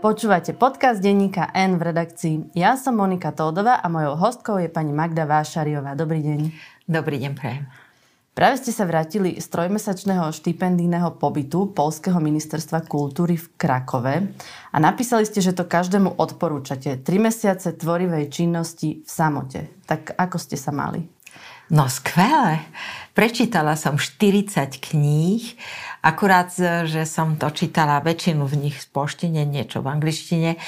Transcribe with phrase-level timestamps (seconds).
[0.00, 2.56] Počúvate podcast denníka N v redakcii.
[2.56, 5.92] Ja som Monika Tódová a mojou hostkou je pani Magda Vášariová.
[5.92, 6.40] Dobrý deň.
[6.88, 7.68] Dobrý deň, prajem.
[8.32, 14.32] Práve ste sa vrátili z trojmesačného štipendijného pobytu Polského ministerstva kultúry v Krakove
[14.72, 16.96] a napísali ste, že to každému odporúčate.
[17.04, 19.84] Tri mesiace tvorivej činnosti v samote.
[19.84, 21.04] Tak ako ste sa mali?
[21.70, 22.66] No skvelé.
[23.14, 25.54] Prečítala som 40 kníh,
[26.02, 26.50] akurát,
[26.86, 30.58] že som to čítala väčšinu v nich v poštine, niečo v angličtine.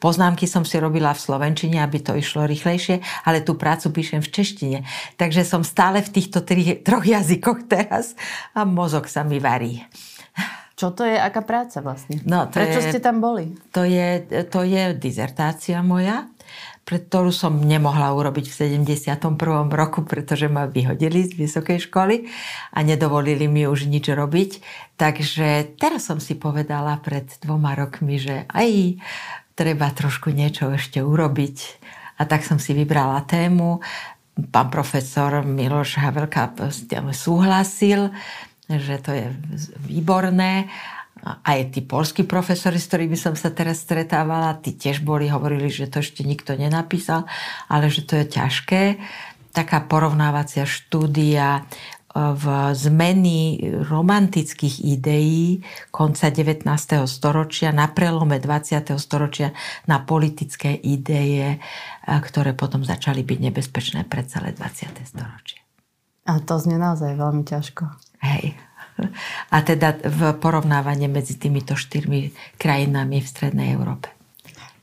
[0.00, 4.32] Poznámky som si robila v slovenčine, aby to išlo rýchlejšie, ale tú prácu píšem v
[4.32, 4.78] češtine.
[5.20, 8.16] Takže som stále v týchto tri, troch jazykoch teraz
[8.56, 9.84] a mozog sa mi varí.
[10.76, 12.20] Čo to je, aká práca vlastne?
[12.28, 13.56] No, to Prečo je, ste tam boli?
[13.72, 16.28] To je, to je dizertácia moja
[16.86, 19.18] pre ktorú som nemohla urobiť v 71.
[19.74, 22.30] roku, pretože ma vyhodili z vysokej školy
[22.70, 24.62] a nedovolili mi už nič robiť.
[24.94, 29.02] Takže teraz som si povedala pred dvoma rokmi, že aj
[29.58, 31.56] treba trošku niečo ešte urobiť.
[32.16, 33.82] A tak som si vybrala tému.
[34.54, 36.54] Pán profesor Miloš Havelka
[37.10, 38.14] súhlasil,
[38.70, 39.26] že to je
[39.82, 40.70] výborné
[41.26, 45.90] aj tí polskí profesori, s ktorými som sa teraz stretávala, tí tiež boli, hovorili, že
[45.90, 47.26] to ešte nikto nenapísal,
[47.66, 48.82] ale že to je ťažké.
[49.50, 51.62] Taká porovnávacia štúdia e,
[52.14, 52.44] v
[52.76, 56.62] zmeny romantických ideí konca 19.
[57.10, 58.94] storočia, na prelome 20.
[59.00, 59.50] storočia
[59.90, 61.58] na politické ideje, e,
[62.06, 65.02] ktoré potom začali byť nebezpečné pre celé 20.
[65.02, 65.58] storočie.
[66.26, 67.86] A to znie naozaj veľmi ťažko.
[68.22, 68.65] Hej.
[69.54, 74.16] A teda v porovnávanie medzi týmito štyrmi krajinami v Strednej Európe.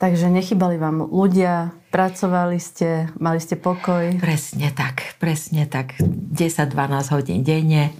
[0.04, 4.20] Takže nechybali vám ľudia, pracovali ste, mali ste pokoj?
[4.20, 5.96] Presne tak, presne tak.
[6.04, 6.76] 10-12
[7.16, 7.96] hodín denne.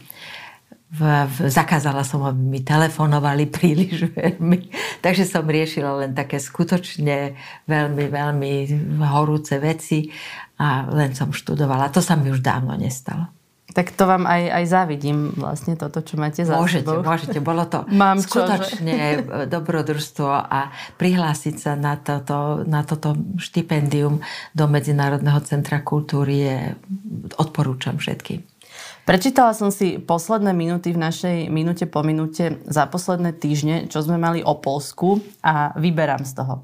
[0.94, 4.68] V, v, zakázala som, aby mi telefonovali príliš veľmi.
[5.00, 7.40] Takže som riešila len také skutočne
[7.72, 8.54] veľmi, veľmi
[9.08, 10.12] horúce veci
[10.60, 11.88] a len som študovala.
[11.96, 13.32] To sa mi už dávno nestalo.
[13.74, 17.02] Tak to vám aj, aj závidím vlastne toto, čo máte za môžete, sebou.
[17.02, 19.18] Môžete, bolo to Mám skutočne čo,
[19.50, 20.70] dobrodružstvo a
[21.02, 24.22] prihlásiť sa na toto, na toto štipendium
[24.54, 26.58] do Medzinárodného centra kultúry je,
[27.42, 28.46] odporúčam všetkým.
[29.04, 34.16] Prečítala som si posledné minúty v našej minúte po minúte za posledné týždne, čo sme
[34.16, 36.64] mali o Polsku a vyberám z toho.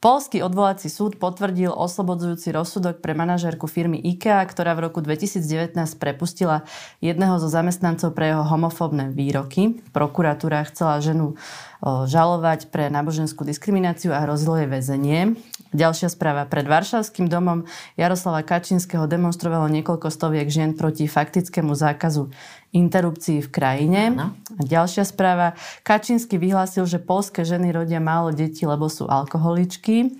[0.00, 6.64] Polský odvolací súd potvrdil oslobodzujúci rozsudok pre manažérku firmy IKEA, ktorá v roku 2019 prepustila
[7.04, 9.76] jedného zo zamestnancov pre jeho homofóbne výroky.
[9.92, 11.36] Prokuratúra chcela ženu
[11.84, 15.36] žalovať pre náboženskú diskrimináciu a hrozilo jej väzenie.
[15.76, 16.48] Ďalšia správa.
[16.48, 17.68] Pred Varšavským domom
[18.00, 22.32] Jaroslava Kačinského demonstrovalo niekoľko stoviek žien proti faktickému zákazu
[22.70, 24.02] interrupcií v krajine.
[24.14, 25.58] A ďalšia správa.
[25.82, 30.14] Kačinsky vyhlásil, že polské ženy rodia málo detí, lebo sú alkoholičky.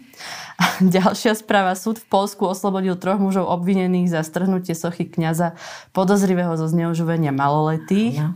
[0.58, 0.64] A
[0.98, 1.78] ďalšia správa.
[1.78, 5.54] Súd v Polsku oslobodil troch mužov obvinených za strhnutie sochy kňaza
[5.94, 8.18] podozrivého zo zneužívania maloletých.
[8.18, 8.34] No.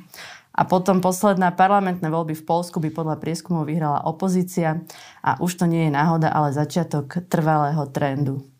[0.54, 4.86] A potom posledná parlamentné voľby v Polsku by podľa prieskumov vyhrala opozícia
[5.18, 8.53] a už to nie je náhoda, ale začiatok trvalého trendu.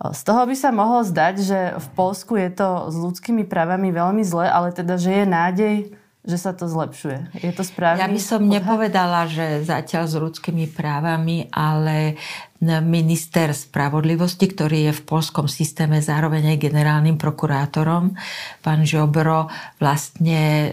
[0.00, 4.26] Z toho by sa mohlo zdať, že v Polsku je to s ľudskými právami veľmi
[4.26, 5.76] zle, ale teda, že je nádej,
[6.24, 7.36] že sa to zlepšuje.
[7.36, 8.00] Je to správne?
[8.00, 8.64] Ja by som odhad?
[8.64, 12.16] nepovedala, že zatiaľ s ľudskými právami, ale
[12.64, 18.16] minister spravodlivosti, ktorý je v polskom systéme zároveň aj generálnym prokurátorom,
[18.64, 20.72] pán Žobro, vlastne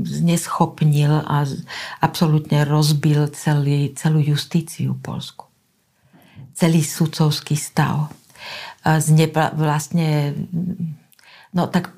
[0.00, 1.44] zneschopnil a
[2.00, 5.44] absolútne rozbil celý, celú justíciu v Polsku.
[6.56, 8.08] Celý sudcovský stav
[8.84, 10.36] znepla, vlastne
[11.56, 11.96] no tak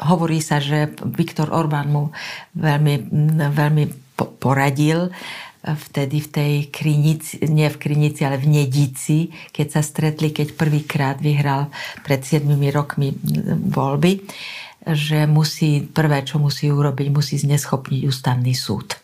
[0.00, 2.04] hovorí sa, že Viktor Orbán mu
[2.56, 2.94] veľmi,
[3.52, 3.84] veľmi
[4.40, 5.12] poradil
[5.64, 11.16] vtedy v tej krinici, nie v krinici, ale v Nedici, keď sa stretli, keď prvýkrát
[11.18, 11.72] vyhral
[12.04, 13.16] pred 7 rokmi
[13.72, 14.28] voľby,
[14.84, 19.03] že musí, prvé, čo musí urobiť, musí zneschopniť ústavný súd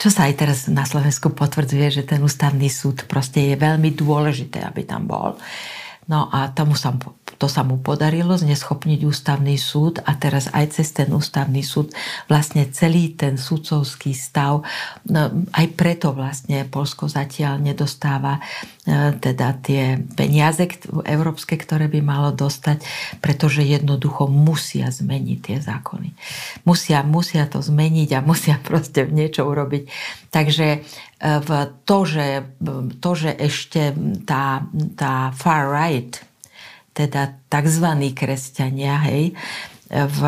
[0.00, 4.64] čo sa aj teraz na Slovensku potvrdzuje, že ten ústavný súd proste je veľmi dôležité,
[4.64, 5.36] aby tam bol.
[6.10, 6.90] No a tomu sa
[7.40, 11.88] to sa mu podarilo zneschopniť ústavný súd a teraz aj cez ten ústavný súd
[12.28, 14.60] vlastne celý ten sudcovský stav,
[15.08, 15.20] no,
[15.56, 18.44] aj preto vlastne Polsko zatiaľ nedostáva
[18.84, 20.68] e, teda tie peniaze
[21.08, 22.84] európske, ktoré by malo dostať,
[23.24, 26.12] pretože jednoducho musia zmeniť tie zákony.
[26.68, 29.88] Musia, musia to zmeniť a musia proste niečo urobiť.
[30.28, 30.84] Takže
[31.20, 31.48] v
[31.84, 32.48] to, že,
[33.04, 33.92] to, že ešte
[34.24, 34.64] tá,
[34.96, 36.16] tá far right
[36.96, 37.86] teda tzv.
[38.16, 39.36] kresťania, hej,
[39.90, 40.20] v,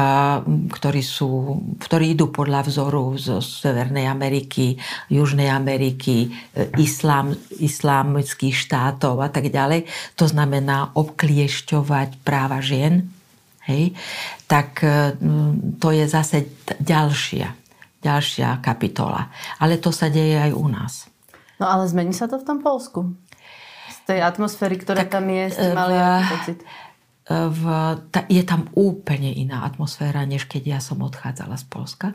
[0.74, 4.74] ktorí, sú, ktorí idú podľa vzoru zo Severnej Ameriky,
[5.06, 6.34] Južnej Ameriky,
[6.82, 9.86] islám, islámských štátov a tak ďalej.
[10.18, 13.06] To znamená obkliešťovať práva žien.
[13.70, 13.94] Hej?
[14.50, 14.82] Tak
[15.78, 16.50] to je zase
[16.82, 17.54] ďalšia,
[18.02, 19.30] ďalšia kapitola.
[19.62, 21.06] Ale to sa deje aj u nás.
[21.62, 23.14] No ale zmení sa to v tom Polsku?
[23.86, 26.58] Z tej atmosféry, ktorá tak, tam je, ste mali v, pocit?
[27.30, 27.64] V,
[28.10, 32.08] ta, je tam úplne iná atmosféra, než keď ja som odchádzala z Polska.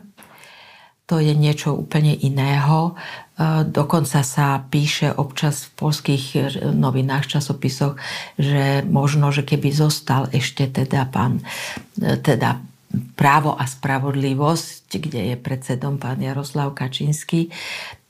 [1.08, 2.92] To je niečo úplne iného.
[2.92, 6.24] E, dokonca sa píše občas v polských
[6.76, 7.96] novinách, časopisoch,
[8.36, 11.40] že možno, že keby zostal ešte teda pán,
[11.96, 12.60] e, teda
[13.16, 17.52] právo a spravodlivosť, kde je predsedom pán Jaroslav Kačínsky,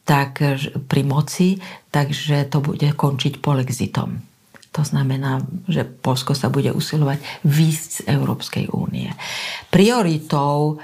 [0.07, 0.41] tak
[0.89, 1.61] pri moci,
[1.91, 4.25] takže to bude končiť polexitom.
[4.73, 9.11] To znamená, že Polsko sa bude usilovať výsť z Európskej únie.
[9.73, 10.79] Prioritou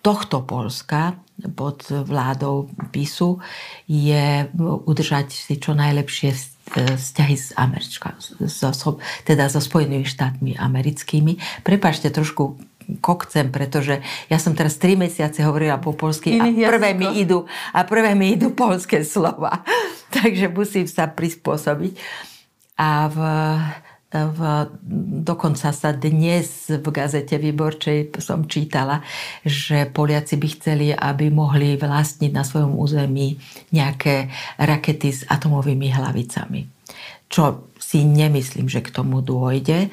[0.00, 1.18] tohto Polska
[1.58, 3.42] pod vládou PISu
[3.90, 4.46] je
[4.86, 6.30] udržať si čo najlepšie
[6.70, 8.14] vzťahy s Američka,
[9.26, 11.62] teda so Spojenými štátmi americkými.
[11.66, 17.22] Prepačte, trošku kokcem, pretože ja som teraz 3 mesiace hovorila po polsky a prvé, mi
[17.22, 19.62] idú, a prvé mi idú polské slova.
[20.16, 21.94] Takže musím sa prispôsobiť.
[22.80, 23.18] A v,
[24.10, 24.40] v,
[25.22, 29.06] dokonca sa dnes v gazete Výborčej som čítala,
[29.46, 33.38] že Poliaci by chceli, aby mohli vlastniť na svojom území
[33.70, 36.66] nejaké rakety s atomovými hlavicami.
[37.30, 39.90] Čo si nemyslím, že k tomu dôjde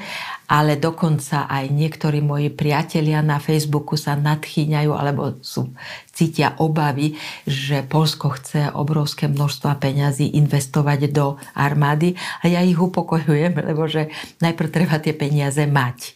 [0.48, 5.76] ale dokonca aj niektorí moji priatelia na Facebooku sa nadchýňajú alebo sú,
[6.16, 13.60] cítia obavy, že Polsko chce obrovské množstva peňazí investovať do armády a ja ich upokojujem,
[13.70, 14.08] lebo že
[14.40, 16.16] najprv treba tie peniaze mať.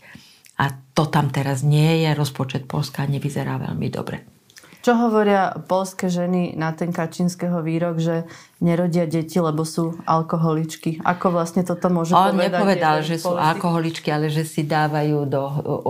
[0.63, 4.40] A to tam teraz nie je, rozpočet Polska nevyzerá veľmi dobre.
[4.81, 8.25] Čo hovoria polské ženy na ten Kačínskeho výrok, že
[8.61, 10.97] nerodia deti, lebo sú alkoholičky?
[11.05, 12.37] Ako vlastne toto môže On povedať?
[12.37, 15.43] On nepovedal, že sú alkoholičky, ale že si dávajú do,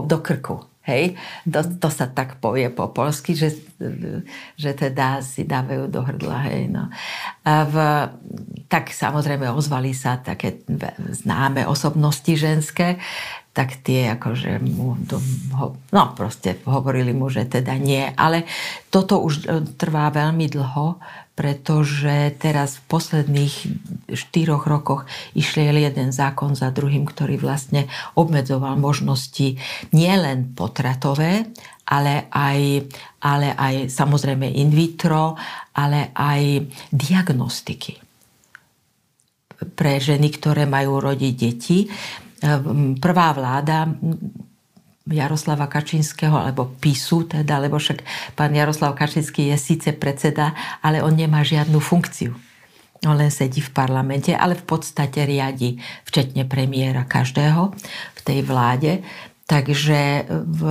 [0.03, 0.70] do krku.
[0.81, 1.13] Hej,
[1.45, 3.53] to, to sa tak povie po polsky, že,
[4.57, 6.37] že teda si dávajú do hrdla.
[6.49, 6.89] Hej, no.
[7.45, 7.75] A v,
[8.65, 10.65] tak samozrejme ozvali sa také
[11.13, 12.97] známe osobnosti ženské,
[13.51, 15.19] tak tie akože mu, to,
[15.91, 18.07] no proste hovorili mu, že teda nie.
[18.15, 18.47] Ale
[18.87, 20.97] toto už e, trvá veľmi dlho,
[21.41, 23.55] pretože teraz v posledných
[24.13, 29.57] štyroch rokoch išiel jeden zákon za druhým, ktorý vlastne obmedzoval možnosti
[29.89, 31.49] nielen potratové,
[31.89, 32.85] ale aj,
[33.25, 35.33] ale aj samozrejme in vitro,
[35.73, 36.61] ale aj
[36.93, 37.97] diagnostiky
[39.73, 41.89] pre ženy, ktoré majú rodiť deti.
[42.45, 43.89] Ehm, prvá vláda
[45.07, 48.05] Jaroslava Kačinského, alebo PISu, teda, lebo však
[48.37, 50.53] pán Jaroslav Kačinský je síce predseda,
[50.85, 52.37] ale on nemá žiadnu funkciu.
[53.01, 57.73] On len sedí v parlamente, ale v podstate riadi, včetne premiéra každého
[58.13, 59.01] v tej vláde.
[59.49, 60.61] Takže v,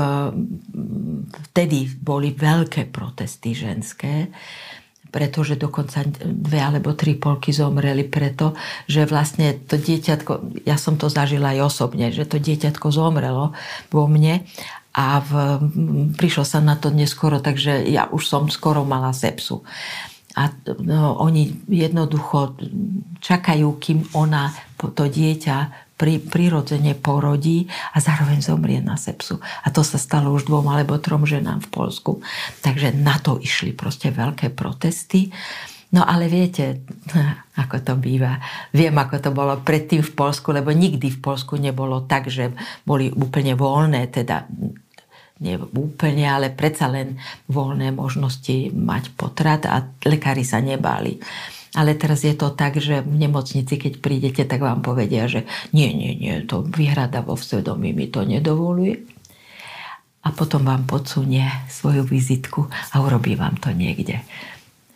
[1.51, 4.31] vtedy boli veľké protesty ženské
[5.11, 8.55] pretože dokonca dve alebo tri polky zomreli preto,
[8.87, 13.53] že vlastne to dieťatko, ja som to zažila aj osobne, že to dieťatko zomrelo
[13.91, 14.47] vo mne
[14.91, 15.33] a v,
[16.19, 19.63] prišlo sa na to neskoro, takže ja už som skoro mala sepsu.
[20.39, 22.55] A no, oni jednoducho
[23.19, 29.37] čakajú, kým ona, to dieťa pri, prirodzene porodí a zároveň zomrie na sepsu.
[29.37, 32.25] A to sa stalo už dvom alebo trom ženám v Polsku.
[32.65, 35.29] Takže na to išli proste veľké protesty.
[35.93, 36.81] No ale viete,
[37.63, 38.41] ako to býva.
[38.73, 42.57] Viem, ako to bolo predtým v Polsku, lebo nikdy v Polsku nebolo tak, že
[42.89, 44.49] boli úplne voľné, teda
[45.41, 47.17] nie úplne, ale predsa len
[47.49, 51.17] voľné možnosti mať potrat a lekári sa nebáli.
[51.79, 55.95] Ale teraz je to tak, že v nemocnici, keď prídete, tak vám povedia, že nie,
[55.95, 59.07] nie, nie, to vyhrada vo svedomí mi to nedovoluje.
[60.21, 64.21] A potom vám podsunie svoju vizitku a urobí vám to niekde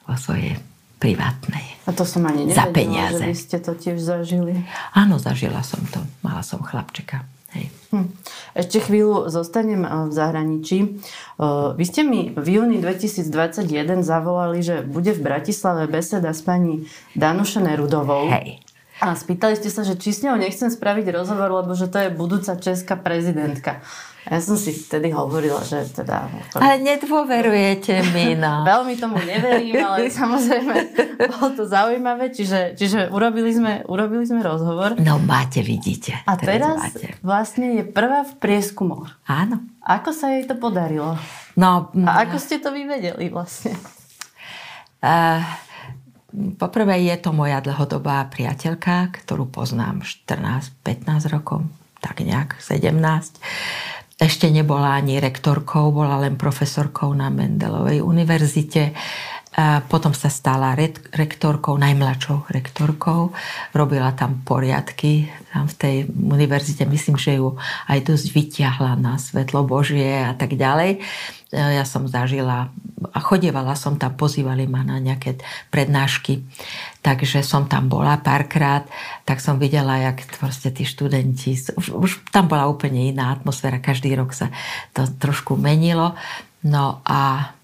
[0.04, 0.58] vo svojej
[1.00, 1.64] privátnej.
[1.84, 3.20] A to som ani nevedela, za peniaze.
[3.20, 4.52] že vy ste to tiež zažili.
[4.96, 6.00] Áno, zažila som to.
[6.24, 7.24] Mala som chlapčeka.
[7.54, 7.70] Hej.
[7.94, 8.10] Hm.
[8.58, 10.78] Ešte chvíľu zostanem eh, v zahraničí.
[10.82, 16.90] Eh, vy ste mi v júni 2021 zavolali, že bude v Bratislave beseda s pani
[17.14, 18.26] Danuše Nerudovou.
[18.30, 18.60] Hej.
[19.04, 22.08] A spýtali ste sa, že či s ňou nechcem spraviť rozhovor, lebo že to je
[22.08, 23.84] budúca česká prezidentka.
[24.24, 26.32] Ja som si vtedy hovorila, že teda...
[26.56, 28.64] Ale nedôverujete mi, no.
[28.72, 30.74] Veľmi tomu neverím, ale samozrejme
[31.28, 34.96] bolo to zaujímavé, čiže, čiže urobili, sme, urobili sme rozhovor.
[34.96, 36.16] No máte, vidíte.
[36.24, 37.08] A teraz, teraz máte.
[37.20, 39.12] vlastne je prvá v prieskumoch.
[39.28, 39.60] Áno.
[39.84, 41.20] Ako sa jej to podarilo?
[41.60, 43.76] No, A ako ste to vyvedeli vlastne?
[45.04, 45.44] Uh,
[46.58, 51.64] poprvé je to moja dlhodobá priateľka, ktorú poznám 14-15 rokov,
[52.02, 52.94] tak nejak 17
[54.14, 58.94] ešte nebola ani rektorkou, bola len profesorkou na Mendelovej univerzite.
[59.90, 60.74] Potom sa stala
[61.14, 63.34] rektorkou, najmladšou rektorkou.
[63.74, 66.82] Robila tam poriadky tam v tej univerzite.
[66.82, 67.54] Myslím, že ju
[67.86, 70.98] aj dosť vyťahla na svetlo Božie a tak ďalej.
[71.54, 72.74] Ja som zažila
[73.14, 75.38] a chodievala som tam, pozývali ma na nejaké
[75.70, 76.42] prednášky,
[77.04, 78.82] takže som tam bola párkrát,
[79.22, 84.16] tak som videla, jak proste tí študenti, už, už tam bola úplne iná atmosféra, každý
[84.18, 84.50] rok sa
[84.96, 86.16] to trošku menilo.
[86.64, 87.54] No a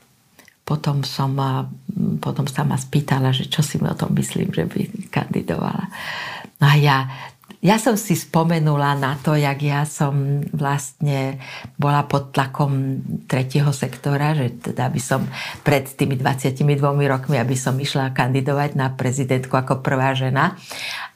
[0.62, 1.34] potom som,
[2.22, 5.90] potom sa ma spýtala, že čo si mi o tom myslím, že by kandidovala.
[6.60, 7.10] No a ja
[7.60, 11.36] ja som si spomenula na to, jak ja som vlastne
[11.76, 15.28] bola pod tlakom tretieho sektora, že teda by som
[15.60, 16.64] pred tými 22
[17.04, 20.56] rokmi, aby som išla kandidovať na prezidentku ako prvá žena.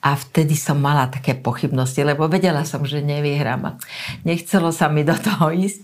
[0.05, 3.81] A vtedy som mala také pochybnosti, lebo vedela som, že nevyhrám.
[4.29, 5.81] Nechcelo sa mi do toho ísť.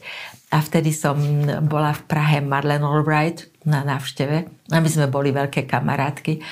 [0.50, 1.14] A vtedy som
[1.62, 4.50] bola v Prahe Marlene Albright na návšteve.
[4.74, 6.42] A my sme boli veľké kamarátky.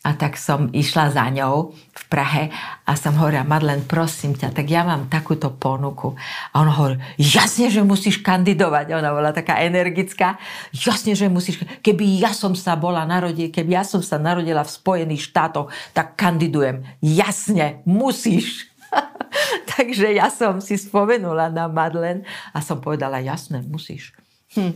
[0.00, 2.48] A tak som išla za ňou v Prahe
[2.88, 6.16] a som hovorila, Madlen, prosím ťa, tak ja mám takúto ponuku.
[6.56, 8.96] A on hovorí, jasne, že musíš kandidovať.
[8.96, 10.40] Ona bola taká energická.
[10.72, 11.60] Jasne, že musíš.
[11.84, 16.16] Keby ja som sa bola narodila, keby ja som sa narodila v Spojených štátoch, tak
[16.16, 16.80] kandidujem.
[17.04, 18.72] Jasne, musíš.
[19.76, 22.24] Takže ja som si spomenula na Madlen
[22.56, 24.16] a som povedala, jasne, musíš.
[24.50, 24.74] Hm.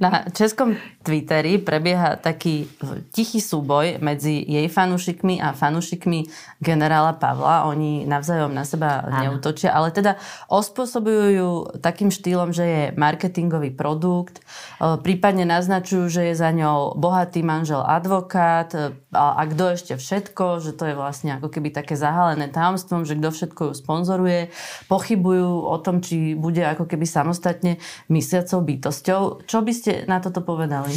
[0.00, 2.64] Na českom Twitteri prebieha taký
[3.12, 6.24] tichý súboj medzi jej fanúšikmi a fanúšikmi
[6.56, 7.68] generála Pavla.
[7.68, 9.36] Oni navzájom na seba Áno.
[9.36, 10.16] neutočia, ale teda
[10.48, 11.50] ospôsobujú ju
[11.84, 14.40] takým štýlom, že je marketingový produkt,
[14.80, 19.92] e, prípadne naznačujú, že je za ňou bohatý manžel advokát e, a, a kto ešte
[20.00, 24.40] všetko, že to je vlastne ako keby také zahalené tajomstvom, že kto všetko ju sponzoruje.
[24.88, 27.76] Pochybujú o tom, či bude ako keby samostatne
[28.08, 29.46] mysliacou bytosťou činnosťou.
[29.46, 30.94] Čo by ste na toto povedali?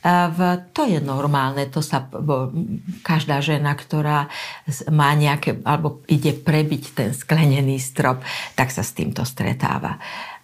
[0.00, 2.08] To je normálne, to sa,
[3.04, 4.32] každá žena, ktorá
[4.88, 8.24] má nejaké, alebo ide prebiť ten sklenený strop,
[8.56, 10.00] tak sa s týmto stretáva.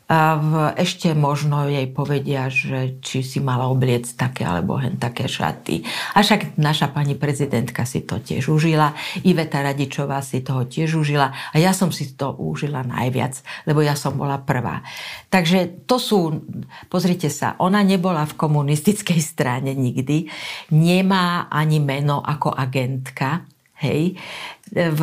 [0.07, 5.27] A v, ešte možno jej povedia, že či si mala obliec také alebo hen také
[5.27, 5.83] šaty.
[6.15, 8.95] A však naša pani prezidentka si to tiež užila,
[9.27, 13.99] Iveta Radičová si toho tiež užila a ja som si to užila najviac, lebo ja
[13.99, 14.87] som bola prvá.
[15.27, 16.39] Takže to sú,
[16.87, 20.31] pozrite sa, ona nebola v komunistickej strane nikdy,
[20.71, 23.43] nemá ani meno ako agentka,
[23.77, 24.17] Hej.
[24.73, 25.03] V,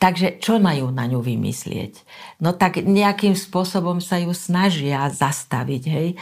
[0.00, 2.00] takže čo majú na ňu vymyslieť?
[2.40, 5.82] No tak nejakým spôsobom sa ju snažia zastaviť.
[5.84, 6.16] Hej.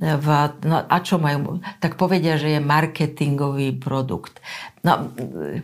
[0.00, 0.26] V,
[0.64, 1.60] no a čo majú?
[1.78, 4.40] Tak povedia, že je marketingový produkt.
[4.80, 5.12] No,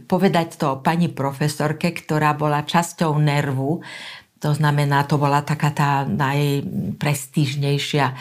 [0.07, 3.83] povedať to pani profesorke, ktorá bola časťou nervu,
[4.39, 8.15] to znamená, to bola taká tá najprestížnejšia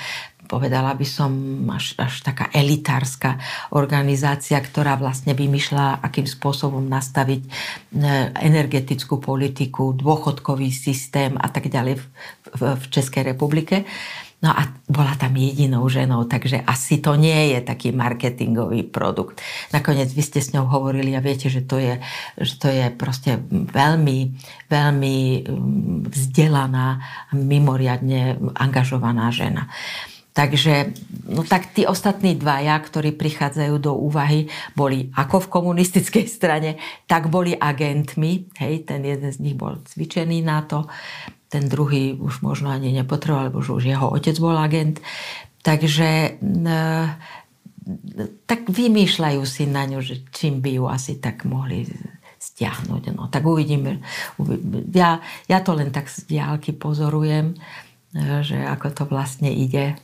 [0.48, 1.32] povedala by som,
[1.70, 3.38] až, až taká elitárska
[3.75, 7.50] organizácia, ktorá vlastne vymýšľa, akým spôsobom nastaviť e,
[8.42, 12.04] energetickú politiku, dôchodkový systém a tak ďalej v,
[12.56, 13.84] v, v Českej republike.
[14.38, 19.42] No a bola tam jedinou ženou, takže asi to nie je taký marketingový produkt.
[19.74, 21.98] Nakoniec vy ste s ňou hovorili a viete, že to je,
[22.38, 24.38] že to je proste veľmi,
[24.70, 27.01] veľmi mm, vzdelaná,
[27.34, 29.74] mimoriadne angažovaná žena.
[30.38, 30.94] Takže
[31.34, 34.46] no tak tí ostatní dvaja, ktorí prichádzajú do úvahy,
[34.77, 36.77] boli ako v komunistickej strane,
[37.10, 38.53] tak boli agentmi.
[38.62, 40.86] Hej, ten jeden z nich bol cvičený na to,
[41.50, 45.01] ten druhý už možno ani nepotreboval, lebo už jeho otec bol agent.
[45.65, 46.38] Takže
[48.46, 51.88] tak vymýšľajú si na ňu, že čím by ju asi tak mohli
[52.38, 53.03] stiahnuť.
[53.15, 54.03] No, tak uvidíme.
[54.94, 57.56] Ja, ja to len tak z diálky pozorujem,
[58.44, 59.96] že ako to vlastne ide.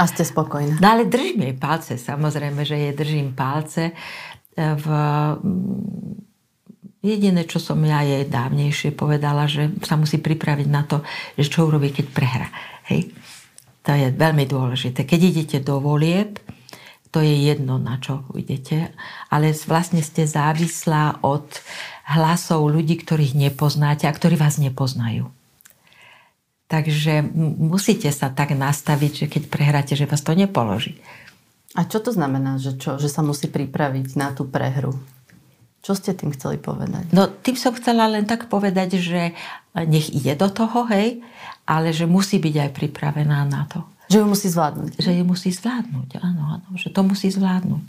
[0.00, 0.80] A ste spokojná.
[0.80, 3.92] No ale držím jej palce, samozrejme, že jej držím palce.
[4.56, 4.86] V...
[7.02, 11.02] Jediné, čo som ja jej dávnejšie povedala, že sa musí pripraviť na to,
[11.34, 12.48] že čo urobí, keď prehra.
[12.86, 13.10] Hej?
[13.82, 15.02] To je veľmi dôležité.
[15.02, 16.38] Keď idete do volieb,
[17.10, 18.94] to je jedno, na čo idete,
[19.28, 21.44] ale vlastne ste závislá od
[22.08, 25.28] hlasov ľudí, ktorých nepoznáte a ktorí vás nepoznajú.
[26.72, 27.20] Takže
[27.60, 30.96] musíte sa tak nastaviť, že keď prehráte, že vás to nepoloží.
[31.76, 34.96] A čo to znamená, že, čo, že sa musí pripraviť na tú prehru?
[35.84, 37.12] Čo ste tým chceli povedať?
[37.12, 39.36] No, tým som chcela len tak povedať, že
[39.84, 41.20] nech ide do toho, hej,
[41.68, 43.84] ale že musí byť aj pripravená na to.
[44.12, 44.90] Že ju musí zvládnuť.
[45.00, 47.84] Že ju musí zvládnuť, áno, áno, že to musí zvládnuť.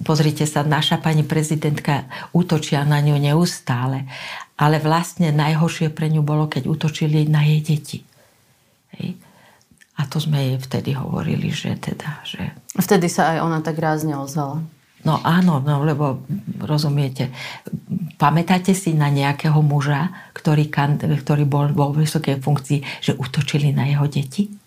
[0.00, 4.08] Pozrite sa, naša pani prezidentka útočia na ňu neustále,
[4.56, 7.98] ale vlastne najhoršie pre ňu bolo, keď útočili na jej deti.
[8.96, 9.20] Hej.
[10.00, 12.56] A to sme jej vtedy hovorili, že teda, že...
[12.72, 14.64] Vtedy sa aj ona tak rázne ozvala.
[15.04, 16.22] No áno, no, lebo
[16.62, 17.34] rozumiete,
[18.16, 20.70] pamätáte si na nejakého muža, ktorý,
[21.20, 24.61] ktorý bol vo vysokej funkcii, že útočili na jeho deti?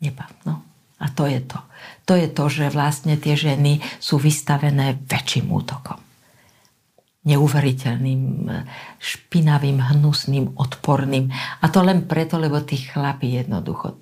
[0.00, 0.64] Neba, no.
[1.00, 1.56] A to je to.
[2.04, 5.96] To je to, že vlastne tie ženy sú vystavené väčším útokom.
[7.24, 8.48] Neuveriteľným,
[9.00, 11.32] špinavým, hnusným, odporným.
[11.60, 13.96] A to len preto, lebo tí chlapi jednoducho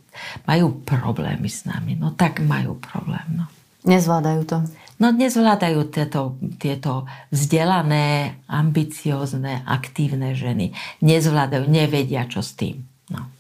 [0.46, 1.94] majú problémy s nami.
[1.94, 3.26] No tak majú problém.
[3.38, 3.46] No.
[3.86, 4.58] Nezvládajú to.
[4.98, 10.74] No nezvládajú tieto, tieto vzdelané, ambiciozne, aktívne ženy.
[10.98, 12.82] Nezvládajú, nevedia, čo s tým.
[13.06, 13.30] No.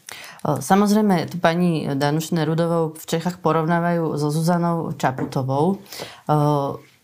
[0.44, 5.82] Samozrejme, tu pani Danuš Nerudovou v Čechách porovnávajú so Zuzanou Čaputovou.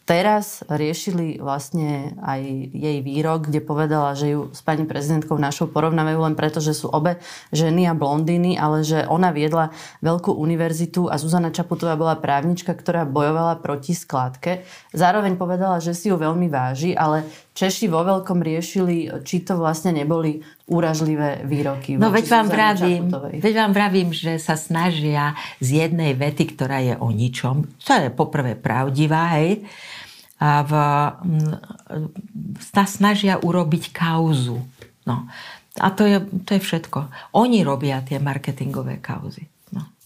[0.04, 2.44] Teraz riešili vlastne aj
[2.76, 6.92] jej výrok, kde povedala, že ju s pani prezidentkou našou porovnávajú len preto, že sú
[6.92, 7.16] obe
[7.56, 9.72] ženy a blondíny, ale že ona viedla
[10.04, 14.68] veľkú univerzitu a Zuzana Čaputová bola právnička, ktorá bojovala proti skládke.
[14.92, 19.94] Zároveň povedala, že si ju veľmi váži, ale Češi vo veľkom riešili, či to vlastne
[19.94, 21.94] neboli úražlivé výroky.
[21.94, 23.02] No veď vám, vravím,
[23.38, 28.10] veď vám vravím, že sa snažia z jednej vety, ktorá je o ničom, čo je
[28.10, 29.62] poprvé pravdivá, hej,
[30.42, 30.72] a v,
[32.58, 34.58] sa snažia urobiť kauzu.
[35.06, 35.30] No.
[35.78, 37.06] A to je, to je všetko.
[37.38, 39.46] Oni robia tie marketingové kauzy.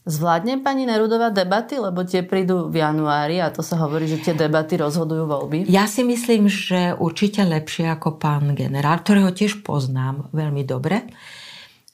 [0.08, 4.32] Zvládne pani Nerudová debaty, lebo tie prídu v januári a to sa hovorí, že tie
[4.32, 5.58] debaty rozhodujú voľby?
[5.68, 11.04] Ja si myslím, že určite lepšie ako pán generál, ktorého tiež poznám veľmi dobre.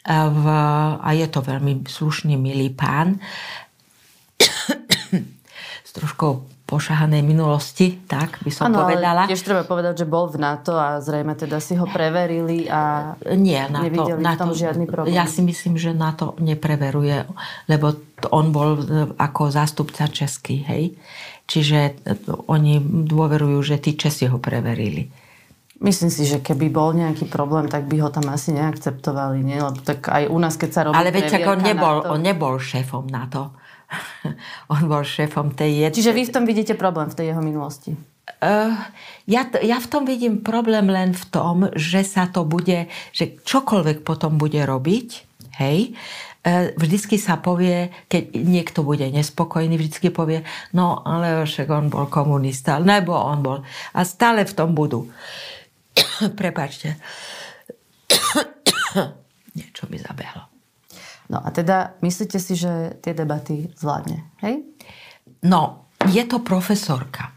[0.07, 0.45] V,
[1.03, 3.19] a je to veľmi slušný, milý pán.
[5.83, 9.29] S troškou pošahanej minulosti, tak by som ano, povedala.
[9.29, 13.13] Ale tiež treba povedať, že bol v NATO a zrejme teda si ho preverili a
[13.37, 15.13] Nie, NATO, nevideli NATO, v tom žiadny problém.
[15.13, 17.29] Ja si myslím, že NATO nepreveruje,
[17.69, 18.01] lebo
[18.33, 20.97] on bol e, ako zástupca Český, hej.
[21.45, 22.17] Čiže e,
[22.49, 25.13] oni dôverujú, že tí Česi ho preverili.
[25.85, 29.45] Myslím si, že keby bol nejaký problém, tak by ho tam asi neakceptovali.
[29.45, 29.61] Nie?
[29.61, 33.05] Lebo tak aj u nás, keď sa robí Ale veď on nebol, on nebol šéfom
[33.05, 33.53] NATO.
[34.73, 35.97] on bol šéfom tej jednej.
[35.97, 37.93] Čiže vy v tom vidíte problém v tej jeho minulosti?
[38.45, 38.73] Uh,
[39.29, 44.01] ja, ja v tom vidím problém len v tom, že sa to bude, že čokoľvek
[44.01, 45.09] potom bude robiť,
[45.61, 51.93] hej, uh, vždycky sa povie, keď niekto bude nespokojný, vždycky povie, no ale však on
[51.93, 53.59] bol komunista, nebo on bol.
[53.93, 55.09] A stále v tom budú.
[56.41, 56.97] Prepačte.
[59.59, 60.44] Niečo mi zabehlo.
[61.33, 64.61] No a teda myslíte si, že tie debaty zvládne, hej?
[65.45, 67.33] No, je to profesorka.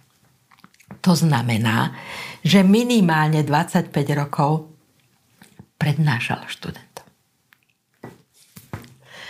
[1.03, 1.95] To znamená,
[2.43, 4.67] že minimálne 25 rokov
[5.79, 7.07] prednášala študentom.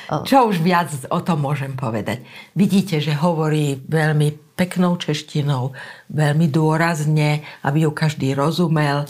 [0.08, 2.24] Čo už viac o tom môžem povedať?
[2.56, 5.76] Vidíte, že hovorí veľmi peknou češtinou,
[6.08, 9.04] veľmi dôrazne, aby ju každý rozumel,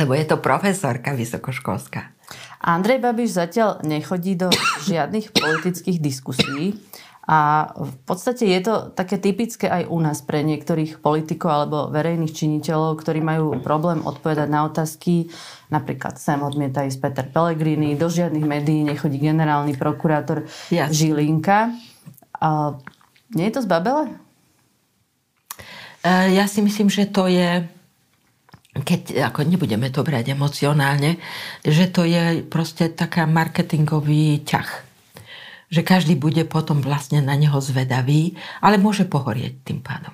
[0.00, 2.21] lebo je to profesorka vysokoškolská.
[2.62, 4.48] Andrej Babiš zatiaľ nechodí do
[4.88, 6.78] žiadnych politických diskusí
[7.22, 12.34] a v podstate je to také typické aj u nás pre niektorých politikov alebo verejných
[12.34, 15.30] činiteľov, ktorí majú problém odpovedať na otázky.
[15.70, 20.90] Napríklad sem odmieta ísť Peter Pellegrini, do žiadnych médií nechodí generálny prokurátor ja.
[20.90, 21.70] Žilinka.
[22.42, 22.74] A
[23.38, 24.18] nie je to zbabele?
[26.02, 27.62] E, ja si myslím, že to je
[28.72, 31.20] keď ako nebudeme to brať emocionálne,
[31.60, 34.68] že to je proste taká marketingový ťah.
[35.68, 40.12] Že každý bude potom vlastne na neho zvedavý, ale môže pohorieť tým pádom.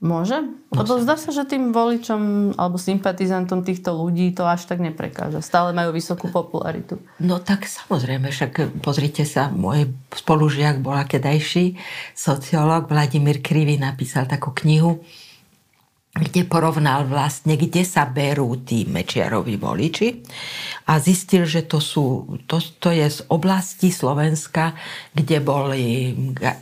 [0.00, 0.40] Môže?
[0.72, 5.44] Lebo zdá sa, že tým voličom alebo sympatizantom týchto ľudí to až tak neprekáža.
[5.44, 6.96] Stále majú vysokú popularitu.
[7.20, 11.76] No tak samozrejme, však pozrite sa, môj spolužiak bola kedajší
[12.16, 15.04] sociológ Vladimír Krivý napísal takú knihu
[16.10, 20.08] kde porovnal vlastne, kde sa berú tí Mečiarovi voliči
[20.90, 24.74] a zistil, že to, sú, to, to je z oblasti Slovenska,
[25.14, 26.10] kde, boli,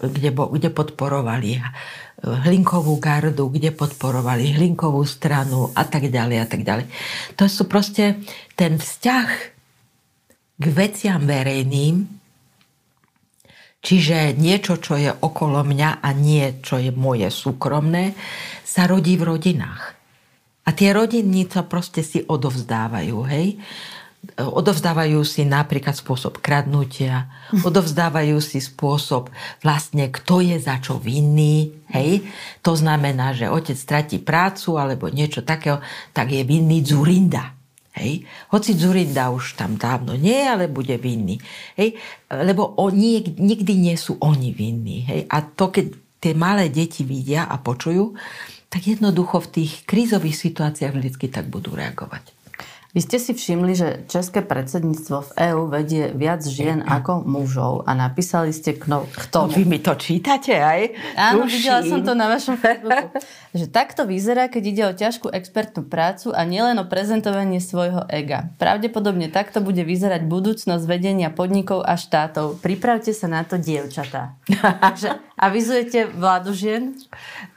[0.04, 1.64] kde, kde podporovali
[2.18, 6.86] hlinkovú gardu, kde podporovali hlinkovú stranu a tak ďalej a tak ďalej.
[7.40, 8.20] To sú proste
[8.52, 9.28] ten vzťah
[10.58, 12.17] k veciam verejným,
[13.88, 18.12] čiže niečo, čo je okolo mňa a nie, čo je moje súkromné,
[18.60, 19.96] sa rodí v rodinách.
[20.68, 23.56] A tie rodiny to proste si odovzdávajú, hej
[24.38, 29.30] odovzdávajú si napríklad spôsob kradnutia, odovzdávajú si spôsob
[29.62, 31.86] vlastne, kto je za čo vinný.
[31.90, 32.26] Hej?
[32.66, 37.57] To znamená, že otec stratí prácu alebo niečo takého, tak je vinný Zurinda.
[37.96, 38.28] Hej?
[38.52, 41.40] Hoci Zurinda už tam dávno nie, ale bude vinný.
[41.74, 41.96] Hej?
[42.30, 45.08] Lebo oni, nikdy nie sú oni vinní.
[45.08, 45.20] Hej?
[45.28, 45.86] A to, keď
[46.18, 48.14] tie malé deti vidia a počujú,
[48.68, 52.37] tak jednoducho v tých krízových situáciách vždy tak budú reagovať.
[52.98, 57.94] Vy ste si všimli, že české predsedníctvo v EÚ vedie viac žien ako mužov a
[57.94, 59.54] napísali ste k, no, k tomu.
[59.54, 60.98] Vy mi to čítate aj?
[61.14, 61.54] Áno, Tuším.
[61.62, 63.22] videla som to na vašom Facebooku.
[63.54, 68.50] že takto vyzerá, keď ide o ťažkú expertnú prácu a nielen o prezentovanie svojho ega.
[68.58, 72.58] Pravdepodobne takto bude vyzerať budúcnosť vedenia podnikov a štátov.
[72.58, 74.34] Pripravte sa na to, dievčatá.
[74.82, 76.98] Takže avizujete vládu žien?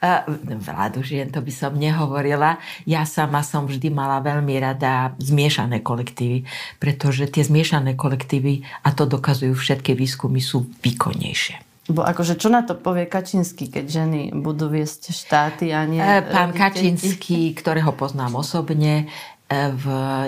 [0.06, 0.22] Uh,
[0.62, 2.62] vládu žien, to by som nehovorila.
[2.86, 6.44] Ja sama som vždy mala veľmi rada zmiešané kolektívy,
[6.78, 11.72] pretože tie zmiešané kolektívy, a to dokazujú všetky výskumy, sú výkonnejšie.
[11.91, 15.98] Bo akože čo na to povie Kačinský, keď ženy budú viesť štáty a nie...
[15.98, 19.10] E, pán Kačinský, ktorého poznám osobne,
[19.50, 19.86] e, v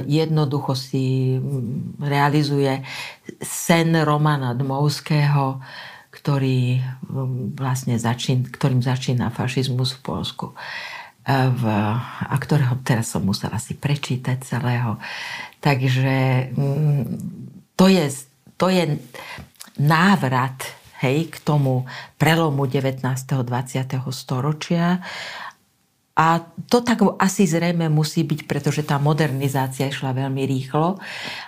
[0.10, 1.38] jednoducho si
[2.02, 2.82] realizuje
[3.40, 5.62] sen Romana Dmovského,
[6.10, 6.82] ktorý
[7.54, 10.46] vlastne začín, ktorým začína fašizmus v Polsku
[11.28, 11.64] v,
[12.28, 15.00] a ktorého teraz som musela si prečítať celého.
[15.64, 17.04] Takže mm,
[17.80, 18.06] to je,
[18.60, 19.00] to je
[19.80, 20.60] návrat
[21.00, 21.88] hej, k tomu
[22.20, 23.04] prelomu 19.
[23.04, 23.44] 20.
[24.12, 25.00] storočia
[26.14, 31.02] a to tak asi zrejme musí byť, pretože tá modernizácia išla veľmi rýchlo.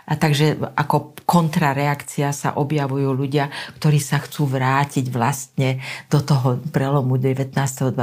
[0.10, 7.22] A takže ako kontrareakcia sa objavujú ľudia, ktorí sa chcú vrátiť vlastne do toho prelomu
[7.22, 7.54] 19.
[7.54, 7.94] 20.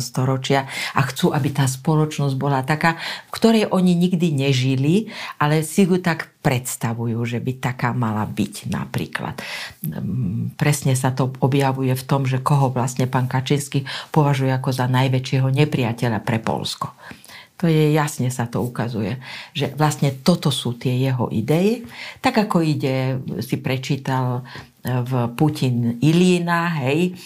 [0.00, 0.64] storočia
[0.96, 2.96] a chcú, aby tá spoločnosť bola taká,
[3.28, 8.70] v ktorej oni nikdy nežili, ale si ju tak predstavujú, že by taká mala byť
[8.70, 9.34] napríklad.
[9.82, 13.82] Mm, presne sa to objavuje v tom, že koho vlastne pán Kačinsky
[14.14, 16.94] považuje ako za najväčšieho nepriateľa pre Polsko.
[17.56, 19.16] To je jasne sa to ukazuje,
[19.56, 21.88] že vlastne toto sú tie jeho idei.
[22.20, 24.44] Tak ako ide, si prečítal
[24.84, 27.16] v Putin Ilína, hej,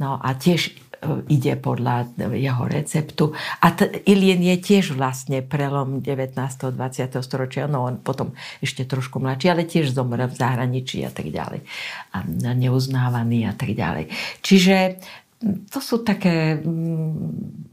[0.00, 0.84] no a tiež
[1.28, 3.36] ide podľa jeho receptu.
[3.60, 6.32] A t- Ilien je tiež vlastne prelom 19.
[6.32, 7.20] 20.
[7.20, 8.32] storočia, no on potom
[8.64, 11.60] ešte trošku mladší, ale tiež zomrel v zahraničí a tak ďalej.
[12.16, 12.24] A
[12.56, 14.08] neuznávaný a tak ďalej.
[14.40, 14.76] Čiže
[15.68, 16.60] to sú také,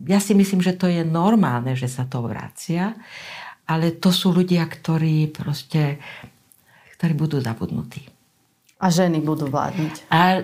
[0.05, 2.95] ja si myslím, že to je normálne, že sa to vracia,
[3.67, 6.01] ale to sú ľudia, ktorí proste,
[6.99, 8.07] ktorí budú zabudnutí.
[8.81, 10.09] A ženy budú vládnuť.
[10.09, 10.41] A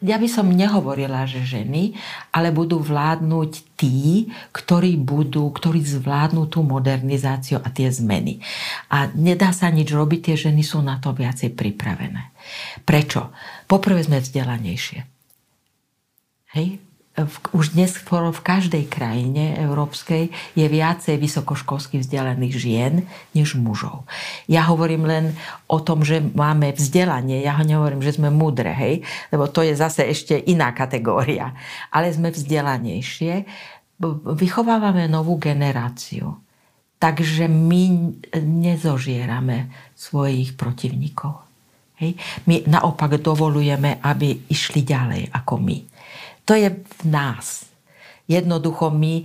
[0.00, 1.92] ja by som nehovorila, že ženy,
[2.32, 8.40] ale budú vládnuť tí, ktorí budú, ktorí zvládnu tú modernizáciu a tie zmeny.
[8.88, 12.32] A nedá sa nič robiť, tie ženy sú na to viacej pripravené.
[12.88, 13.36] Prečo?
[13.68, 15.21] Poprvé sme vzdelanejšie.
[16.52, 16.80] Hej?
[17.52, 22.94] už dnes v každej krajine európskej je viacej vysokoškolských vzdelaných žien
[23.36, 24.08] než mužov.
[24.48, 25.24] Ja hovorím len
[25.68, 27.44] o tom, že máme vzdelanie.
[27.44, 29.04] Ja ho nehovorím, že sme múdre, hej?
[29.28, 31.52] lebo to je zase ešte iná kategória.
[31.92, 33.44] Ale sme vzdelanejšie.
[34.32, 36.40] Vychovávame novú generáciu.
[36.96, 38.08] Takže my
[38.40, 41.44] nezožierame svojich protivníkov.
[42.00, 42.16] Hej?
[42.48, 45.91] My naopak dovolujeme, aby išli ďalej ako my.
[46.52, 47.64] To je v nás.
[48.28, 49.24] Jednoducho my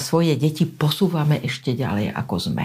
[0.00, 2.64] svoje deti posúvame ešte ďalej, ako sme.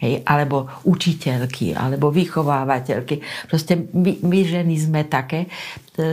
[0.00, 3.20] Hej, alebo učiteľky, alebo vychovávateľky.
[3.44, 5.52] Proste my, my ženy sme také,
[6.00, 6.08] e,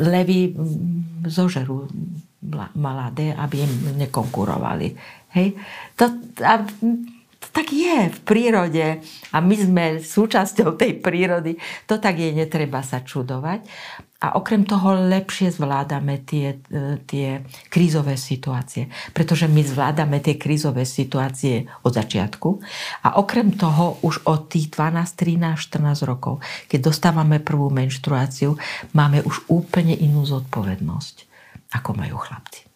[0.00, 0.56] levy
[1.28, 1.92] zožerú
[2.72, 4.96] mladé, aby im nekonkurovali.
[5.36, 5.60] Hej?
[6.00, 6.08] To,
[6.40, 6.64] a,
[7.52, 11.60] tak je v prírode a my sme súčasťou tej prírody.
[11.84, 13.68] To tak je, netreba sa čudovať.
[14.22, 18.86] A okrem toho lepšie zvládame tie, e, tie krízové situácie.
[19.10, 22.48] Pretože my zvládame tie krízové situácie od začiatku.
[23.02, 26.38] A okrem toho už od tých 12, 13, 14 rokov,
[26.70, 28.54] keď dostávame prvú menštruáciu,
[28.94, 31.26] máme už úplne inú zodpovednosť,
[31.74, 32.71] ako majú chlapci.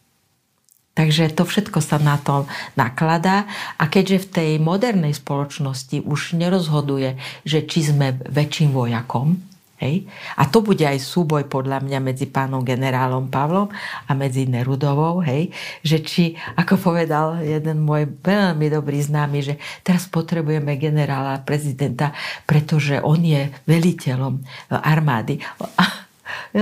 [0.96, 3.44] Takže to všetko sa na to nakladá
[3.76, 9.36] a keďže v tej modernej spoločnosti už nerozhoduje, že či sme väčším vojakom,
[9.76, 10.08] Hej?
[10.40, 13.68] A to bude aj súboj podľa mňa medzi pánom generálom Pavlom
[14.08, 15.52] a medzi Nerudovou, hej?
[15.84, 19.54] že či, ako povedal jeden môj veľmi dobrý známy, že
[19.84, 22.16] teraz potrebujeme generála prezidenta,
[22.48, 24.40] pretože on je veliteľom
[24.72, 25.44] armády.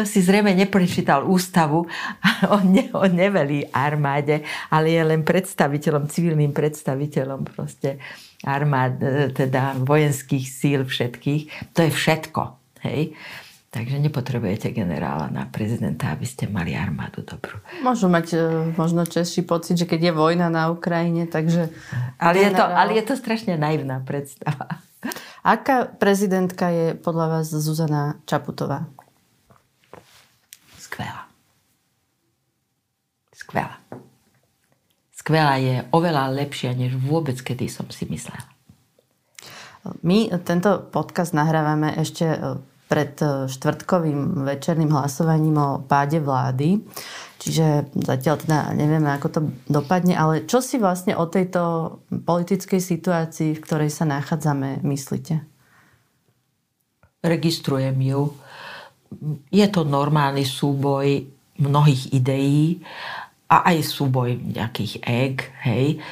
[0.03, 1.87] Si zrejme neprečítal ústavu,
[2.51, 4.43] on, ne, on nevelí armáde,
[4.75, 8.03] ale je len predstaviteľom, civilným predstaviteľom proste
[8.43, 8.99] armád,
[9.31, 11.71] teda vojenských síl všetkých.
[11.79, 12.43] To je všetko.
[12.83, 13.15] Hej?
[13.75, 17.59] Takže nepotrebujete generála na prezidenta, aby ste mali armádu dobrú.
[17.83, 18.39] Môžu mať e,
[18.79, 21.75] možno čestší pocit, že keď je vojna na Ukrajine, takže...
[22.23, 22.47] Ale, generál...
[22.47, 24.79] je, to, ale je to strašne naivná predstava.
[25.43, 28.94] Aká prezidentka je podľa vás Zuzana Čaputová?
[30.95, 31.27] Skvelá.
[33.35, 33.77] Skvelá.
[35.11, 38.47] Skvelá je oveľa lepšia, než vôbec kedy som si myslela.
[40.07, 42.39] My tento podcast nahrávame ešte e,
[42.87, 46.79] pred e, štvrtkovým večerným hlasovaním o páde vlády.
[47.43, 53.59] Čiže zatiaľ teda nevieme, ako to dopadne, ale čo si vlastne o tejto politickej situácii,
[53.59, 55.43] v ktorej sa nachádzame, myslíte?
[57.27, 58.44] Registrujem ju.
[59.51, 61.27] Je to normálny súboj
[61.59, 62.83] mnohých ideí
[63.47, 66.03] a aj súboj nejakých eg, hej.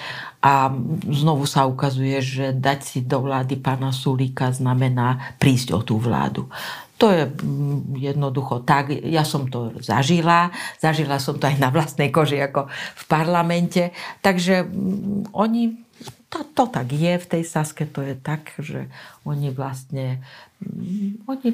[0.42, 0.74] A
[1.06, 6.50] znovu sa ukazuje, že dať si do vlády pána Sulíka znamená prísť o tú vládu.
[6.98, 8.90] To je mm, jednoducho tak.
[8.90, 10.50] Ja som to zažila.
[10.82, 13.94] Zažila som to aj na vlastnej koži ako v parlamente.
[14.22, 15.78] Takže mm, oni
[16.26, 18.90] to, to tak je v tej Saske, to je tak, že
[19.22, 20.22] oni vlastne
[20.58, 21.48] mm, oni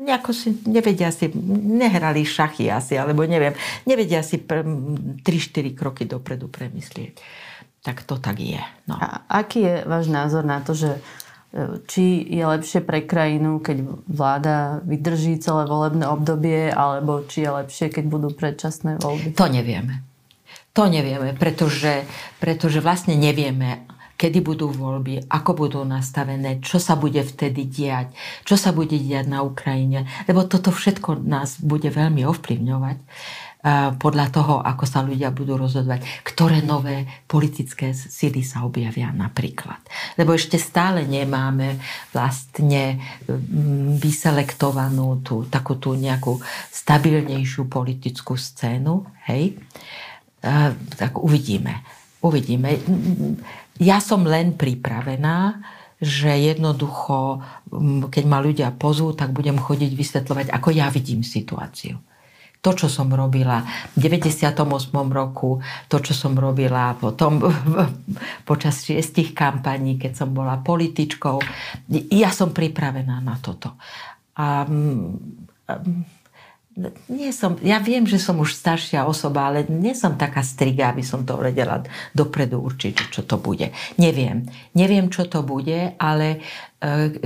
[0.00, 1.28] nejako si nevedia si,
[1.68, 3.52] nehrali šachy asi, alebo neviem,
[3.84, 5.22] nevedia si 3-4
[5.76, 7.20] kroky dopredu premyslieť.
[7.84, 8.60] Tak to tak je.
[8.88, 8.96] No.
[8.96, 11.00] A aký je váš názor na to, že
[11.52, 17.50] e, či je lepšie pre krajinu, keď vláda vydrží celé volebné obdobie, alebo či je
[17.52, 19.36] lepšie, keď budú predčasné voľby?
[19.36, 20.04] To nevieme.
[20.76, 22.04] To nevieme, pretože,
[22.38, 23.88] pretože vlastne nevieme,
[24.20, 28.12] kedy budú voľby, ako budú nastavené, čo sa bude vtedy diať,
[28.44, 32.98] čo sa bude diať na Ukrajine, lebo toto všetko nás bude veľmi ovplyvňovať
[34.00, 39.76] podľa toho, ako sa ľudia budú rozhodovať, ktoré nové politické síly sa objavia napríklad.
[40.16, 41.76] Lebo ešte stále nemáme
[42.08, 42.96] vlastne
[43.28, 46.40] mm, vyselektovanú tú, takú tú nejakú
[46.72, 49.60] stabilnejšiu politickú scénu, hej,
[50.96, 51.84] tak uvidíme.
[52.20, 52.80] Uvidíme
[53.80, 55.64] ja som len pripravená,
[56.00, 57.44] že jednoducho,
[58.08, 62.00] keď ma ľudia pozú, tak budem chodiť vysvetľovať, ako ja vidím situáciu.
[62.60, 63.64] To, čo som robila
[63.96, 64.52] v 98.
[65.08, 67.40] roku, to, čo som robila potom
[68.48, 71.40] počas šiestich kampaní, keď som bola političkou,
[72.12, 73.80] ja som pripravená na toto.
[74.36, 75.72] A, a
[77.10, 81.02] nie som, ja viem, že som už staršia osoba, ale nie som taká striga, aby
[81.02, 81.82] som to vedela
[82.14, 83.74] dopredu určiť, čo to bude.
[83.98, 84.46] Neviem.
[84.78, 86.40] Neviem, čo to bude, ale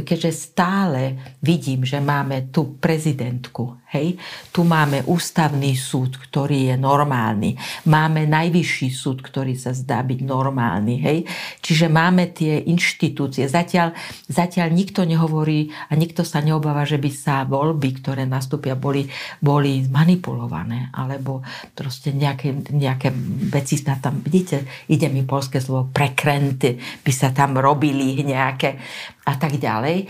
[0.02, 4.18] keďže stále vidím, že máme tú prezidentku, hej,
[4.50, 7.54] tu máme ústavný súd, ktorý je normálny,
[7.86, 11.18] máme najvyšší súd, ktorý sa zdá byť normálny, hej,
[11.62, 13.46] čiže máme tie inštitúcie.
[13.46, 13.94] Zatiaľ,
[14.26, 19.06] zatiaľ nikto nehovorí a nikto sa neobáva, že by sa voľby, ktoré nastúpia, boli,
[19.38, 21.46] boli manipulované, alebo
[21.78, 23.14] proste nejaké, nejaké
[23.54, 26.74] veci sa tam, vidíte, ide mi polské slovo, prekrenty
[27.06, 28.82] by sa tam robili nejaké
[29.24, 29.96] a tak ďalej.
[30.04, 30.06] E,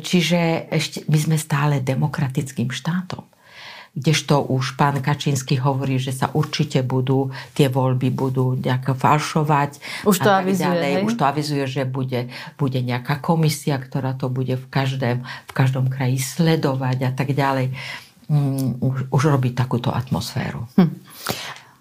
[0.00, 3.32] čiže ešte, my sme stále demokratickým štátom
[3.92, 9.70] kdežto už pán Kačínsky hovorí, že sa určite budú, tie voľby budú nejako falšovať.
[10.08, 10.92] Už to avizuje, ďalej.
[11.04, 15.92] Už to avizuje, že bude, bude nejaká komisia, ktorá to bude v každém, v každom
[15.92, 17.76] kraji sledovať a tak ďalej.
[18.32, 20.64] Mm, už, už robí takúto atmosféru.
[20.80, 20.88] Hm.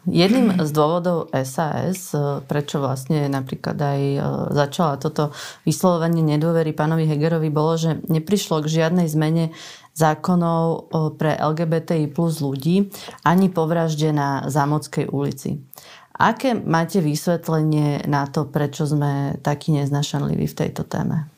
[0.10, 5.30] Jedným z dôvodov SAS, e, prečo vlastne napríklad aj e, začala toto
[5.62, 9.54] vyslovovanie nedôvery pánovi Hegerovi, bolo, že neprišlo k žiadnej zmene
[9.94, 10.78] zákonov e,
[11.22, 12.90] pre LGBTI plus ľudí
[13.22, 15.62] ani po vražde na Zámodskej ulici.
[16.18, 21.30] Aké máte vysvetlenie na to, prečo sme takí neznašanliví v tejto téme?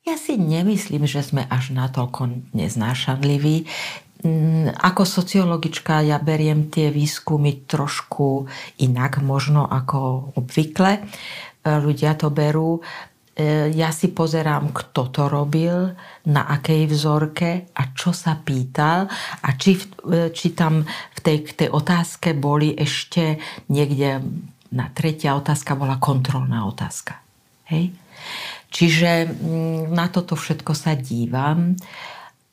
[0.00, 3.68] Ja si nemyslím, že sme až natoľko neznášanliví.
[4.20, 8.44] Mm, ako sociologička ja beriem tie výskumy trošku
[8.84, 11.00] inak možno ako obvykle.
[11.00, 11.02] E,
[11.64, 12.84] ľudia to berú.
[13.32, 15.96] E, ja si pozerám, kto to robil,
[16.28, 19.08] na akej vzorke a čo sa pýtal
[19.40, 20.84] a či, e, či tam
[21.16, 23.40] v tej, tej otázke boli ešte
[23.72, 24.20] niekde,
[24.76, 27.24] na tretia otázka bola kontrolná otázka.
[27.72, 27.96] Hej?
[28.68, 31.72] Čiže mm, na toto všetko sa dívam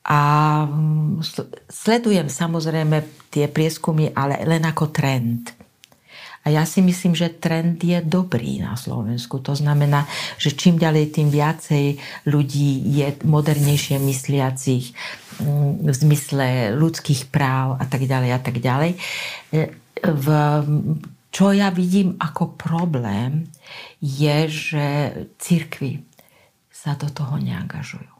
[0.08, 0.20] a
[0.64, 1.20] mm,
[1.68, 5.52] sledujem samozrejme tie prieskumy, ale len ako trend.
[6.48, 9.36] A ja si myslím, že trend je dobrý na Slovensku.
[9.44, 10.08] To znamená,
[10.40, 14.96] že čím ďalej, tým viacej ľudí je modernejšie mysliacich
[15.44, 18.96] mm, v zmysle ľudských práv a tak ďalej a tak ďalej.
[19.52, 19.60] E,
[20.08, 20.26] v,
[21.28, 23.52] čo ja vidím ako problém,
[24.00, 24.86] je, že
[25.36, 26.00] církvy
[26.72, 28.17] sa do toho neangažujú.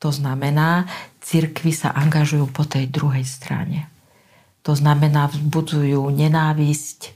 [0.00, 0.88] To znamená,
[1.24, 3.96] církvy sa angažujú po tej druhej strane
[4.66, 7.14] to znamená, vzbudzujú nenávisť,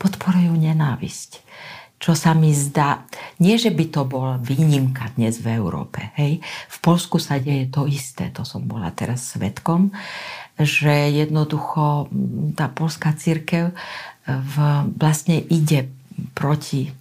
[0.00, 1.44] podporujú nenávisť.
[2.00, 3.04] Čo sa mi zdá,
[3.36, 6.00] nie že by to bola výnimka dnes v Európe.
[6.16, 6.40] Hej.
[6.72, 9.92] V Polsku sa deje to isté, to som bola teraz svetkom,
[10.56, 12.08] že jednoducho
[12.56, 13.76] tá polská církev
[14.24, 14.54] v,
[14.96, 15.92] vlastne ide
[16.32, 16.96] proti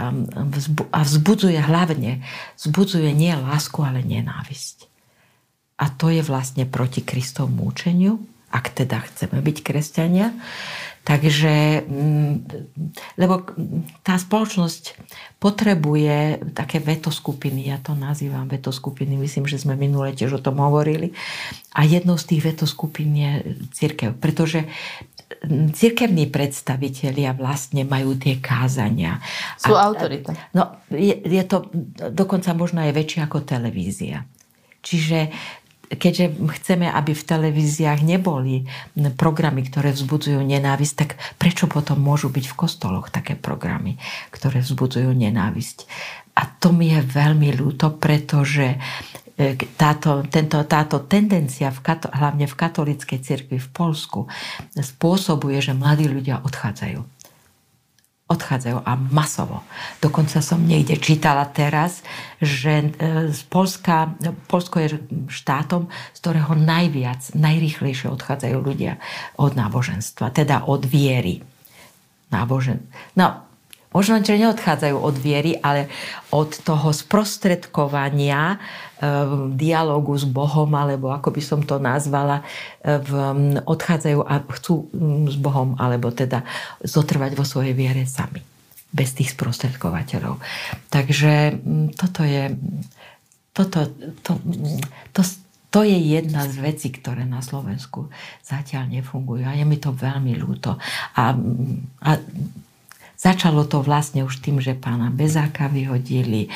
[0.00, 2.24] a vzbudzuje hlavne,
[2.58, 4.90] vzbudzuje nie lásku, ale nenávisť.
[5.78, 10.30] A to je vlastne proti Kristovmu učeniu, ak teda chceme byť kresťania.
[11.02, 12.34] Takže, mm,
[13.18, 13.42] lebo
[14.06, 14.94] tá spoločnosť
[15.42, 21.10] potrebuje také vetoskupiny, ja to nazývam vetoskupiny, myslím, že sme minule tiež o tom hovorili.
[21.74, 23.32] A jednou z tých vetoskupín je
[23.74, 24.70] církev, pretože
[25.72, 29.18] církevní predstavitelia vlastne majú tie kázania.
[29.58, 30.36] Sú a, autorita.
[30.52, 31.70] No, je, je to
[32.12, 34.26] dokonca možno aj väčšie ako televízia.
[34.82, 35.30] Čiže
[35.92, 38.64] keďže chceme, aby v televíziách neboli
[39.16, 44.00] programy, ktoré vzbudzujú nenávisť, tak prečo potom môžu byť v kostoloch také programy,
[44.32, 45.84] ktoré vzbudzujú nenávisť?
[46.32, 48.80] A to mi je veľmi ľúto, pretože
[49.78, 51.80] táto, tento, táto tendencia, v,
[52.12, 54.28] hlavne v katolíckej cirkvi v Polsku,
[54.76, 57.22] spôsobuje, že mladí ľudia odchádzajú
[58.32, 59.60] odchádzajú a masovo.
[60.00, 62.00] Dokonca som niekde čítala teraz,
[62.40, 64.16] že e, z Polska,
[64.48, 64.96] Polsko je
[65.28, 68.96] štátom, z ktorého najviac, najrychlejšie odchádzajú ľudia
[69.36, 71.44] od náboženstva, teda od viery.
[72.32, 72.88] Nábožen...
[73.20, 73.51] No,
[73.92, 75.88] možno, že neodchádzajú od viery, ale
[76.32, 78.58] od toho sprostredkovania
[79.02, 82.46] v dialogu s Bohom, alebo ako by som to nazvala,
[82.82, 83.12] v,
[83.66, 84.86] odchádzajú a chcú
[85.26, 86.46] s Bohom, alebo teda
[86.82, 88.38] zotrvať vo svojej viere sami.
[88.92, 90.38] Bez tých sprostredkovateľov.
[90.92, 91.60] Takže
[91.98, 92.54] toto je...
[93.52, 93.84] Toto,
[94.24, 94.40] to,
[95.12, 95.20] to,
[95.72, 98.08] to je jedna z vecí, ktoré na Slovensku
[98.40, 100.76] zatiaľ nefungujú a je mi to veľmi ľúto.
[101.16, 101.36] A,
[102.00, 102.10] a
[103.22, 106.50] Začalo to vlastne už tým, že pána Bezáka vyhodili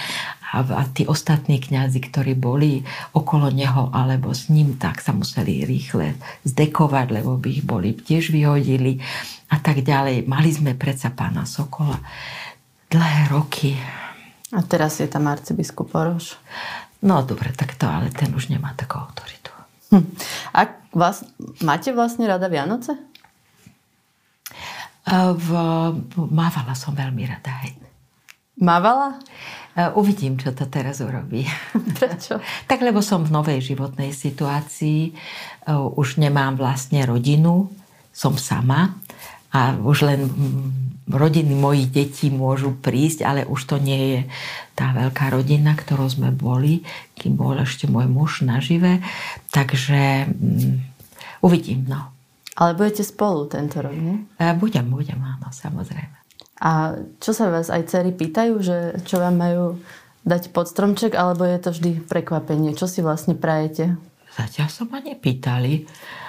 [0.51, 2.83] a, a tí ostatní kňazi, ktorí boli
[3.15, 8.35] okolo neho alebo s ním, tak sa museli rýchle zdekovať, lebo by ich boli tiež
[8.35, 8.99] vyhodili
[9.47, 10.27] a tak ďalej.
[10.27, 12.03] Mali sme predsa pána Sokola
[12.91, 13.79] dlhé roky.
[14.51, 16.35] A teraz je tam arcibiskup Oroš.
[17.07, 19.55] No dobre, tak to, ale ten už nemá takú autoritu.
[19.95, 20.03] Hm.
[20.51, 21.23] A vás,
[21.63, 22.99] máte vlastne rada Vianoce?
[25.07, 25.49] V,
[26.35, 27.63] mávala som veľmi rada.
[27.63, 27.79] Hej.
[28.59, 29.23] Mávala?
[29.95, 31.47] Uvidím, čo to teraz urobí.
[32.01, 32.41] Prečo?
[32.67, 35.15] tak lebo som v novej životnej situácii.
[35.95, 37.71] Už nemám vlastne rodinu.
[38.11, 38.97] Som sama.
[39.55, 40.21] A už len
[41.07, 44.21] rodiny mojich detí môžu prísť, ale už to nie je
[44.75, 46.83] tá veľká rodina, ktorou sme boli,
[47.15, 48.99] kým bol ešte môj muž nažive.
[49.55, 50.83] Takže um,
[51.47, 52.16] uvidím, no.
[52.57, 54.25] Ale budete spolu tento rok, nie?
[54.57, 56.17] Budem, budem, áno, samozrejme.
[56.57, 59.77] A čo sa vás aj cery pýtajú, že čo vám majú
[60.25, 62.73] dať pod stromček, alebo je to vždy prekvapenie?
[62.73, 64.01] Čo si vlastne prajete?
[64.33, 65.85] Zatiaľ sa ma nepýtali.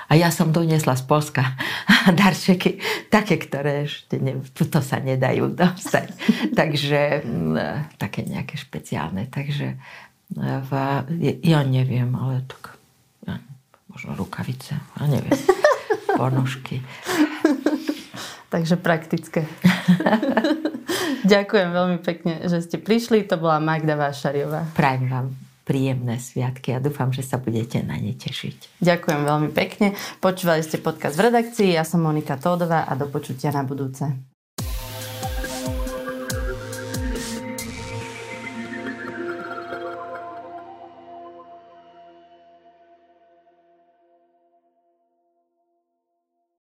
[0.07, 1.55] A ja som doniesla z Polska
[2.19, 2.79] darčeky,
[3.11, 6.07] také, ktoré ešte ne, to sa nedajú dostať.
[6.59, 9.27] Takže mm, také nejaké špeciálne.
[9.31, 9.79] Takže
[10.35, 10.71] v,
[11.43, 12.75] ja neviem, ale tak
[13.23, 13.39] ja,
[13.87, 15.31] možno rukavice, ja neviem
[16.17, 16.81] ponožky.
[18.53, 19.45] Takže praktické.
[21.33, 23.29] Ďakujem veľmi pekne, že ste prišli.
[23.29, 24.73] To bola Magda Vášariová.
[24.73, 25.27] Prajem vám
[25.67, 28.79] príjemné sviatky a dúfam, že sa budete na ne tešiť.
[28.79, 29.91] Ďakujem veľmi pekne.
[30.23, 31.75] Počúvali ste podcast v redakcii.
[31.75, 34.36] Ja som Monika Tódová a do počutia na budúce.